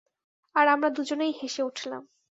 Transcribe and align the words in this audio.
আর 0.55 0.65
আমরা 0.67 0.89
দুজনেই 0.89 1.33
হেসে 1.41 1.61
উঠলাম। 1.63 2.03